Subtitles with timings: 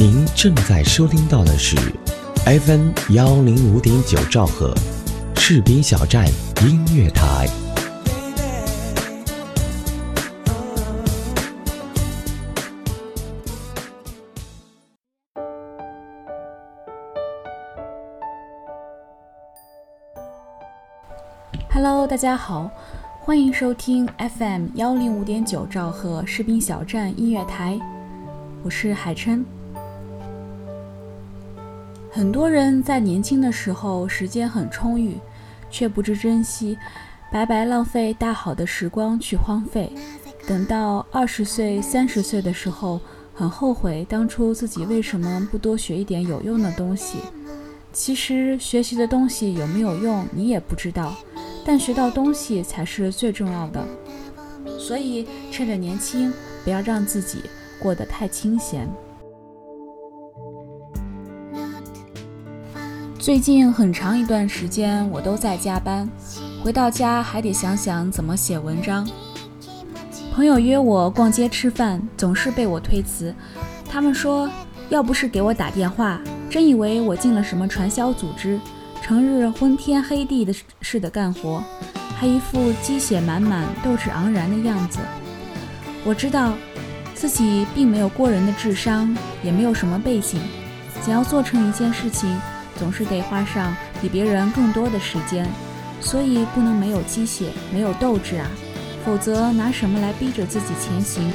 [0.00, 1.74] 您正在收听到的是
[2.44, 4.72] FM 幺零五点九兆赫，
[5.34, 6.24] 士兵小站
[6.62, 7.48] 音乐台。
[21.68, 22.70] Hello，大家好，
[23.18, 27.76] 欢迎收听 FM 幺零五点九兆赫士兵小站音乐台，
[28.62, 29.44] 我是海琛。
[32.18, 35.14] 很多人在年轻的时候时间很充裕，
[35.70, 36.76] 却不知珍惜，
[37.30, 39.88] 白白浪费大好的时光去荒废。
[40.44, 43.00] 等到二十岁、三十岁的时候，
[43.32, 47.18] 很后悔当初自己为什么不多学一点有用的东西。
[47.92, 51.14] 其实学习的东西有没有用，你也不知道。
[51.64, 53.86] 但学到东西才是最重要的，
[54.76, 56.32] 所以趁着年轻，
[56.64, 57.44] 不要让自己
[57.78, 58.88] 过得太清闲。
[63.28, 66.08] 最近很长一段时间我都在加班，
[66.64, 69.06] 回到家还得想想怎么写文章。
[70.32, 73.34] 朋友约我逛街吃饭，总是被我推辞。
[73.86, 74.50] 他们说，
[74.88, 78.58] 要不是给我打电话，真以为我进了什么传销组织。
[79.02, 81.62] 成日昏天黑地的似的干活，
[82.16, 85.00] 还一副鸡血满满、斗志昂然的样子。
[86.02, 86.54] 我知道
[87.14, 90.40] 自己并没有过人的智商，也没有什么背景。
[91.02, 92.34] 想要做成一件事情，
[92.78, 95.46] 总是得花上比别人更多的时间，
[96.00, 98.46] 所以不能没有鸡血、没有斗志啊！
[99.04, 101.32] 否则拿什么来逼着自己前行？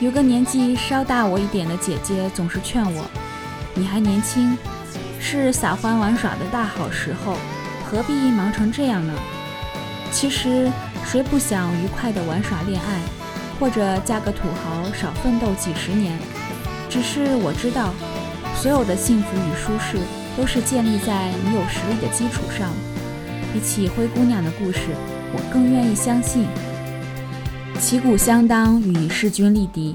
[0.00, 3.04] 有个年纪稍大我一点的姐姐总是劝我
[3.74, 4.56] ：“你还年轻。”
[5.20, 7.36] 是撒欢玩耍的大好时候，
[7.84, 9.12] 何必忙成这样呢？
[10.10, 10.70] 其实
[11.04, 13.00] 谁不想愉快的玩耍恋爱，
[13.58, 16.18] 或者嫁个土豪少奋斗几十年？
[16.88, 17.92] 只是我知道，
[18.60, 19.96] 所有的幸福与舒适
[20.36, 22.68] 都是建立在你有实力的基础上。
[23.52, 24.80] 比起灰姑娘的故事，
[25.32, 26.44] 我更愿意相信
[27.78, 29.94] 旗鼓相当与势均力敌。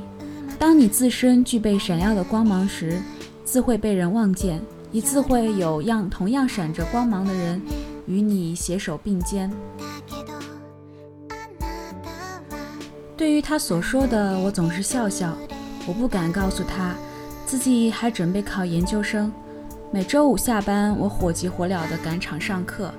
[0.58, 3.02] 当你自身具备闪耀的光芒时，
[3.44, 4.62] 自会被人望见。
[4.94, 7.62] 一次会有样同样闪着光芒的人
[8.06, 9.52] 与你携手并肩。
[13.18, 15.36] 对于他所说的，我总是笑笑。
[15.86, 16.96] 我不敢告诉他，
[17.54, 19.32] 自己还准备考研究生。
[19.92, 22.92] 每周五下班，我火急火燎地赶场上课，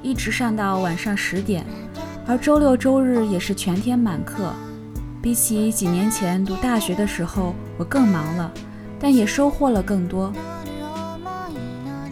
[0.00, 1.62] 一直上到晚上十点。
[2.26, 4.50] 而周六周日也是全天满课。
[5.20, 8.50] 比起几年前读大学的时候，我更忙了，
[8.98, 10.32] 但也收获了更多。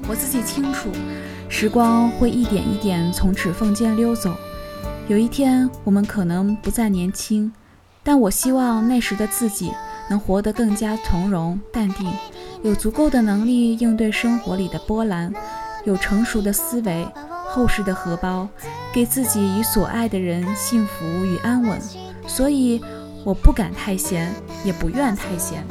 [0.07, 0.91] 我自己清楚，
[1.49, 4.37] 时光会一点一点从指缝间溜走。
[5.09, 7.51] 有一天，我们可能不再年轻，
[8.03, 9.73] 但我希望那时的自己
[10.09, 12.13] 能活得更加从容淡定，
[12.63, 15.33] 有足够的能力应对生活里的波澜，
[15.85, 17.07] 有成熟的思维，
[17.49, 18.49] 厚实的荷包，
[18.93, 21.81] 给自己与所爱的人幸福与安稳。
[22.27, 22.81] 所以，
[23.25, 24.33] 我不敢太闲，
[24.65, 25.65] 也不愿太闲。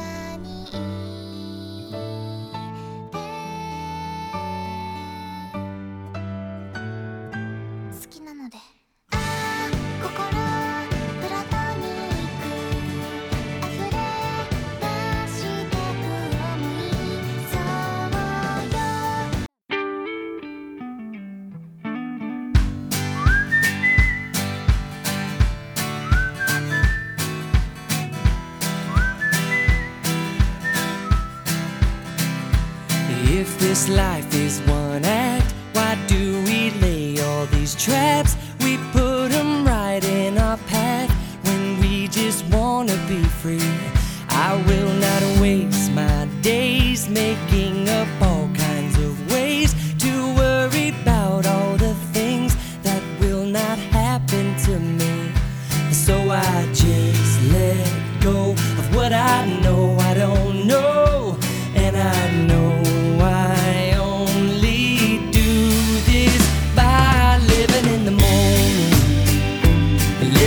[33.90, 34.85] Life is one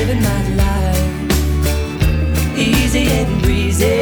[0.09, 1.29] living my life.
[2.57, 3.98] Easy and breezy,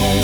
[0.00, 0.23] home.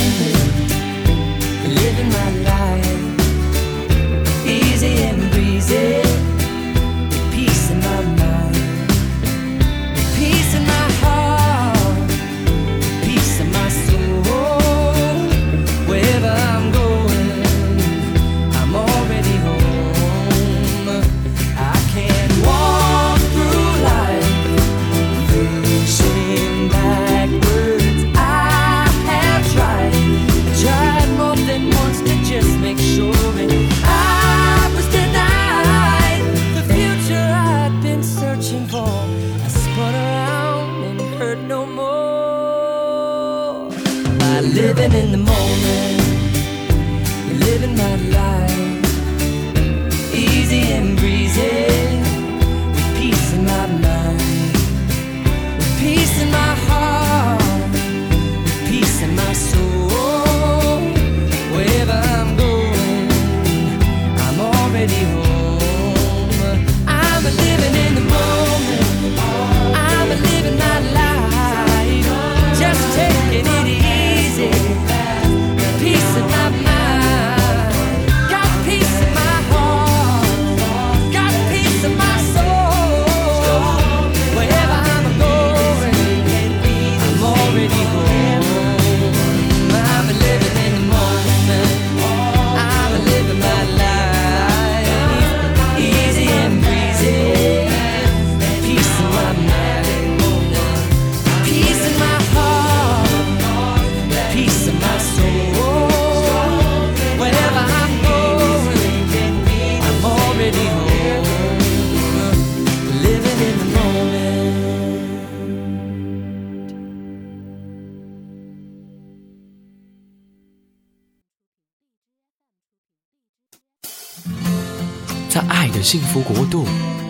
[125.48, 126.66] 爱的幸福国度，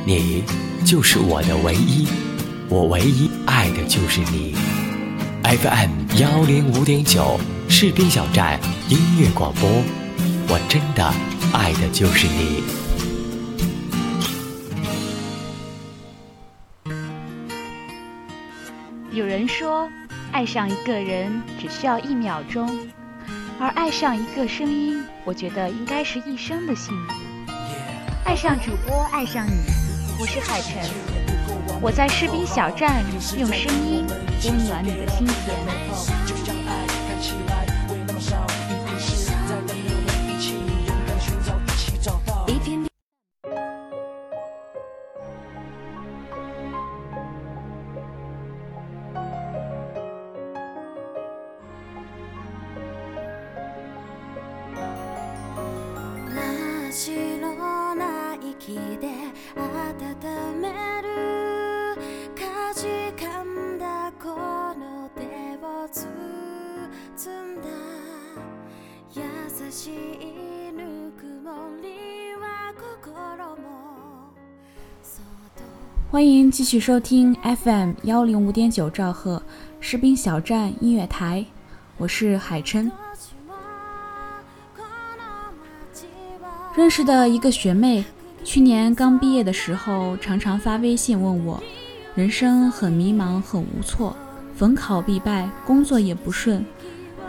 [0.07, 0.45] 你
[0.85, 2.07] 就是我的唯一，
[2.69, 4.55] 我唯一爱的就是你。
[5.43, 5.91] FM
[6.21, 7.39] 幺零五点九
[7.69, 9.69] 士兵小站音乐广播，
[10.49, 11.13] 我真的
[11.53, 12.63] 爱的就是你。
[19.13, 19.89] 有人说，
[20.31, 22.71] 爱上一个人只需要一秒钟，
[23.59, 27.30] 而爱上一个声音，我觉得应该是一生的幸福。
[28.31, 29.53] 爱上主播，爱上你，
[30.21, 30.89] 我是海晨，
[31.83, 34.07] 我在士兵小站用声音
[34.45, 35.37] 温暖你的心田。
[42.47, 43.01] 一片真っ
[56.71, 57.40] 白
[58.60, 59.08] な息で
[59.56, 60.68] 温め
[61.02, 61.96] る
[62.36, 64.28] かじかんだこ
[64.78, 65.22] の手
[65.64, 66.10] を包
[67.32, 67.70] んだ
[69.16, 74.34] 優しいぬくもりは心も
[75.02, 75.24] そっ
[75.56, 75.64] と
[76.12, 79.42] 欢迎继续收听 FM 幺零五点九兆赫
[79.80, 81.46] 士兵小站音乐台，
[81.98, 82.92] 我是海琛。
[86.76, 88.04] 认识的一个学妹，
[88.43, 91.63] 去年刚毕业的时候，常常发微信问我，
[92.15, 94.17] 人生很迷茫，很无措，
[94.57, 96.65] 逢考必败，工作也不顺，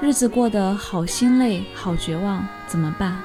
[0.01, 3.21] 日子过得好心累，好绝望，怎么办？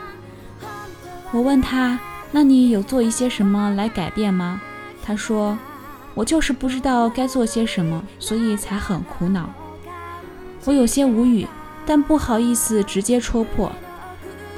[1.30, 1.98] 我问他，
[2.32, 4.60] 那你有做一些什么来改变吗？
[5.02, 5.56] 他说，
[6.14, 9.48] 我就是不知道该做些什么，所以才很苦恼。
[10.64, 11.46] 我有些无语，
[11.86, 13.70] 但不好意思直接戳破。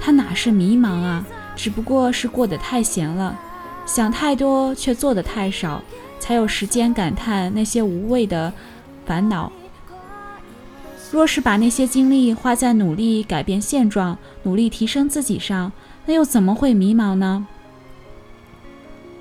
[0.00, 1.24] 他哪是迷茫啊？
[1.58, 3.36] 只不过是过得太闲了，
[3.84, 5.82] 想太多却做得太少，
[6.20, 8.52] 才有时间感叹那些无谓的
[9.04, 9.50] 烦恼。
[11.10, 15.72] 若是把那些精力花在努力改变现状、努力提升自己上，
[16.06, 17.46] 那又怎么会迷茫呢？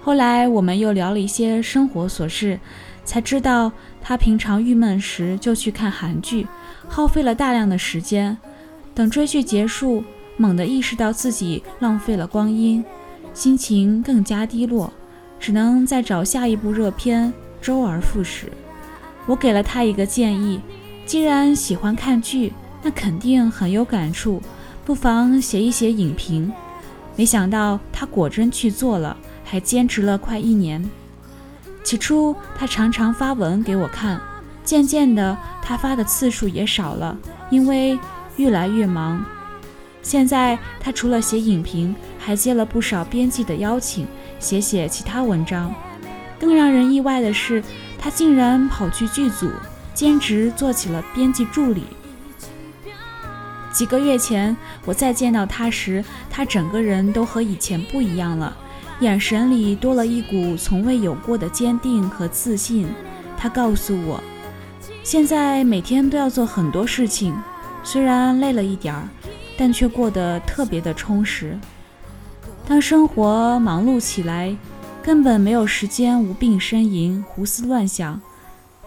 [0.03, 2.60] 后来我们又聊了一些生活琐事，
[3.03, 6.46] 才知道他平常郁闷时就去看韩剧，
[6.88, 8.38] 耗费了大量的时间。
[8.94, 10.03] 等追剧结束，
[10.38, 12.84] 猛地意识到自己浪费了光阴，
[13.34, 14.94] 心情更加低落，
[15.39, 18.51] 只能再找下一部热片，周而复始。
[19.25, 20.62] 我给了他一个建议：
[21.06, 24.41] 既然喜欢看剧，那肯定很有感触，
[24.86, 26.51] 不妨写一写影评。
[27.15, 30.88] 没想到他果真去做了，还坚持了快一年。
[31.84, 34.22] 起初他常常发文给我看，
[34.63, 37.17] 渐渐的他发的次数也少了，
[37.50, 38.00] 因为
[38.36, 39.25] 越来越忙。
[40.07, 44.07] 现在他除了写影评，还接了不少编辑的邀请，
[44.39, 45.75] 写写其他文章。
[46.39, 47.61] 更让人意外的是，
[47.99, 49.49] 他竟然跑去剧组
[49.93, 51.83] 兼职做起了编辑助理。
[53.73, 58.55] 几个月前，我再见到他时，他整个人都和以前不一样了，
[59.01, 62.87] 眼神里多了一股从未有过的坚定和自信。
[63.37, 64.23] 他告诉我，
[65.03, 67.35] 现在每天都要做很多事情，
[67.83, 69.09] 虽然累了一点儿，
[69.57, 71.57] 但却过得特别的充实。
[72.67, 74.55] 当生活忙碌起来，
[75.01, 78.21] 根本没有时间无病呻吟、胡思乱想，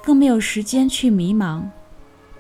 [0.03, 1.63] 更没有时间去迷茫。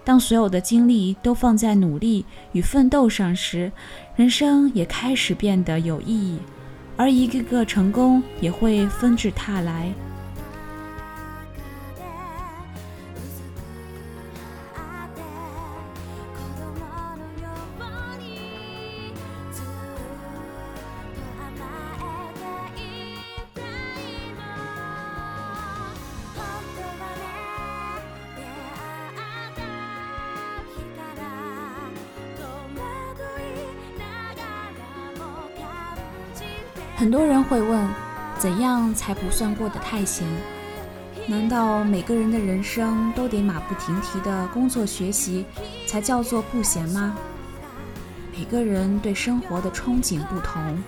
[0.05, 3.71] 当所有的精力都放在努力与奋斗上时，
[4.17, 6.39] 人生也开始变得有意义，
[6.97, 9.93] 而一个个成功也会纷至沓来。
[37.01, 37.89] 很多人会问，
[38.39, 40.29] 怎样才不算过得太闲？
[41.27, 45.47] 难道每个人的人生都得马不停蹄的工作学习，
[45.87, 47.17] 才叫做不闲吗？
[48.37, 50.79] 每个人对生活的憧憬不同，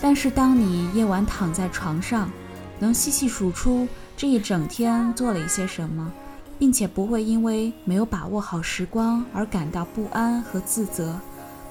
[0.00, 2.30] 但是当你夜晚躺在床上，
[2.78, 3.86] 能细细数出
[4.16, 6.10] 这一整天做了一些什么，
[6.58, 11.20] 并且不会因为没有把握好时光而感到不安和自责，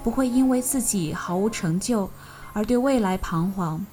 [0.04, 2.08] 不会因为自己毫无成就。
[2.54, 3.86] 而对未来彷徨，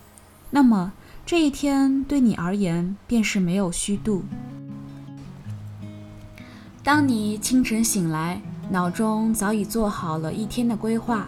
[0.51, 0.93] 那么
[1.25, 4.23] 这一天对你而言便是没有虚度。
[6.83, 11.27] 当你清晨醒来，脑中早已做好了一天的规划，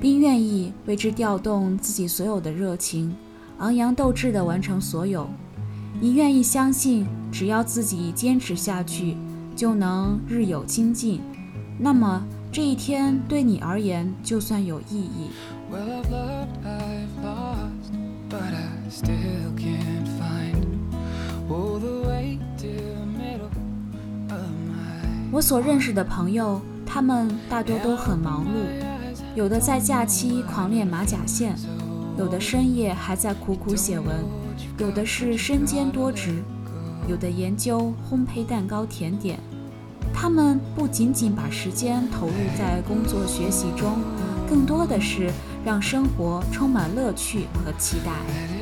[0.00, 3.14] 并愿意为之调动自己所有的热情，
[3.58, 5.28] 昂扬斗志地完成所有。
[6.00, 9.16] 你愿意相信，只要自己坚持下去，
[9.54, 11.20] 就能日有精进。
[11.78, 15.28] 那么这一天对你而言就算有意义。
[25.30, 28.48] 我所认识的朋友，他们大多都很忙碌，
[29.34, 31.54] 有的在假期狂练马甲线，
[32.16, 34.24] 有的深夜还在苦苦写文，
[34.78, 36.42] 有的是身兼多职，
[37.06, 39.38] 有的研究烘焙蛋糕甜点。
[40.18, 43.98] 他们不仅仅把时间投入在工作学习中，
[44.48, 45.30] 更多的是
[45.62, 48.55] 让生活充满乐趣和期待。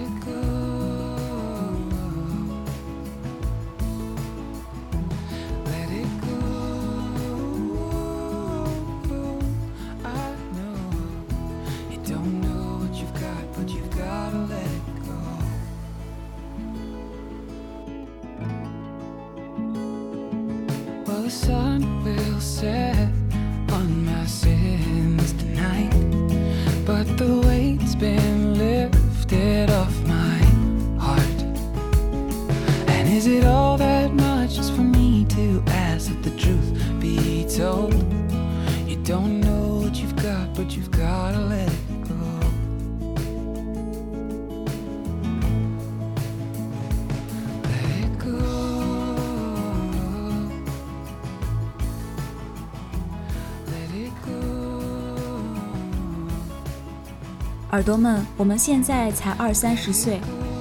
[57.74, 60.20] 耳朵们，我们现在才二三十岁，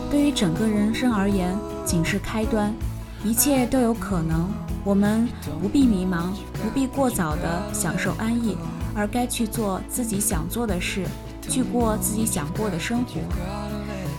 [0.09, 1.55] 对于整个人生而言，
[1.85, 2.73] 仅是开端，
[3.23, 4.49] 一切都有可能。
[4.83, 5.27] 我们
[5.61, 8.57] 不必迷茫，不必过早的享受安逸，
[8.95, 11.05] 而该去做自己想做的事，
[11.47, 13.21] 去过自己想过的生活。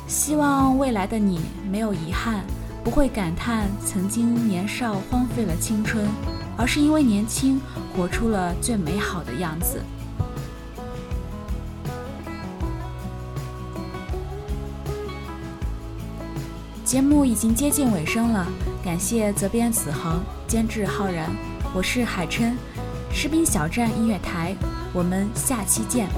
[0.07, 2.45] 希望未来的你没有遗憾，
[2.85, 6.07] 不会感叹曾经年少荒废了青春，
[6.57, 7.61] 而是因为年轻，
[7.97, 9.83] 活出了最美好的样子。
[16.95, 18.47] 节目已经接近尾声了，
[18.85, 21.29] 感谢责编子恒，监制浩然，
[21.75, 22.57] 我是海琛，
[23.13, 24.55] 士兵小站音乐台，
[24.93, 26.09] 我们下期见。